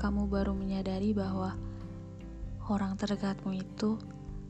[0.00, 1.52] kamu baru menyadari bahwa
[2.72, 4.00] orang terdekatmu itu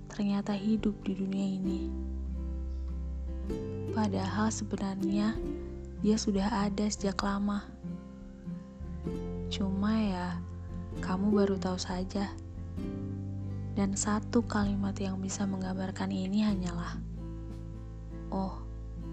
[0.06, 1.80] ternyata hidup di dunia ini.
[3.90, 5.35] Padahal sebenarnya
[6.01, 7.67] dia sudah ada sejak lama.
[9.51, 10.38] Cuma ya,
[11.03, 12.31] kamu baru tahu saja.
[13.74, 16.95] Dan satu kalimat yang bisa menggambarkan ini hanyalah,
[18.30, 18.62] "Oh,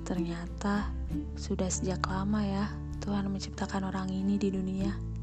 [0.06, 0.94] ternyata
[1.34, 2.66] sudah sejak lama ya
[3.02, 5.17] Tuhan menciptakan orang ini di dunia."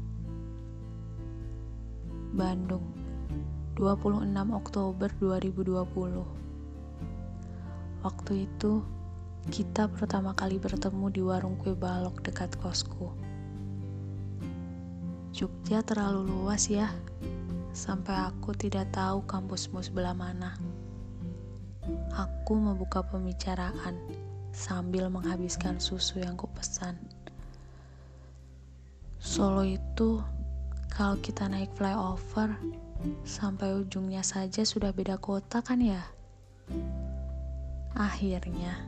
[2.35, 2.83] Bandung,
[3.79, 6.19] 26 Oktober 2020.
[8.03, 8.83] Waktu itu,
[9.47, 13.07] kita pertama kali bertemu di warung kue balok dekat kosku.
[15.31, 16.91] Jogja terlalu luas ya,
[17.71, 20.59] sampai aku tidak tahu kampusmu sebelah mana.
[22.19, 23.95] Aku membuka pembicaraan
[24.51, 26.99] sambil menghabiskan susu yang kupesan.
[29.23, 30.19] Solo itu,
[30.95, 32.55] kalau kita naik flyover,
[33.27, 35.99] sampai ujungnya saja sudah beda kota kan ya?
[37.99, 38.79] Akhirnya,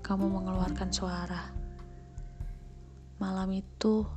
[0.00, 1.52] kamu mengeluarkan suara.
[3.20, 4.08] Malam itu,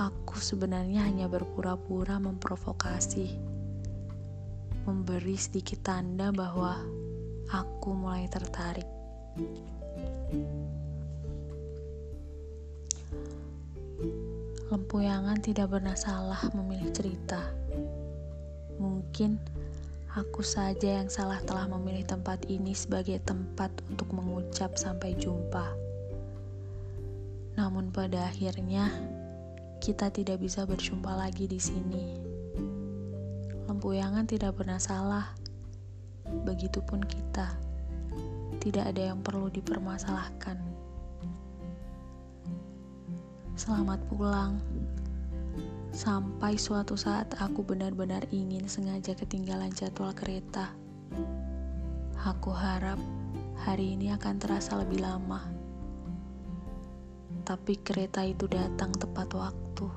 [0.00, 3.36] aku sebenarnya hanya berpura-pura memprovokasi,
[4.88, 6.80] memberi sedikit tanda bahwa
[7.52, 8.88] aku mulai tertarik.
[14.70, 17.42] Lempuyangan tidak pernah salah memilih cerita.
[18.78, 19.36] Mungkin
[20.10, 25.70] Aku saja yang salah telah memilih tempat ini sebagai tempat untuk mengucap sampai jumpa.
[27.54, 28.90] Namun pada akhirnya
[29.78, 32.18] kita tidak bisa berjumpa lagi di sini.
[33.70, 35.30] Lempuyangan tidak pernah salah.
[36.26, 37.54] Begitupun kita.
[38.58, 40.69] Tidak ada yang perlu dipermasalahkan.
[43.60, 44.56] Selamat pulang.
[45.92, 50.72] Sampai suatu saat aku benar-benar ingin sengaja ketinggalan jadwal kereta.
[52.24, 52.96] Aku harap
[53.60, 55.44] hari ini akan terasa lebih lama.
[57.44, 59.92] Tapi kereta itu datang tepat waktu.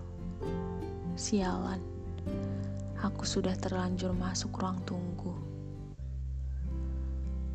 [1.15, 1.79] Sialan.
[2.99, 5.39] Aku sudah terlanjur masuk ruang tunggu.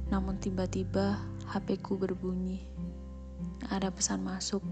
[0.08, 1.20] Namun tiba-tiba
[1.52, 2.64] HP ku berbunyi.
[3.68, 4.64] Ada pesan masuk.